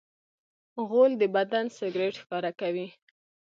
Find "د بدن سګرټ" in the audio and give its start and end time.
1.21-2.13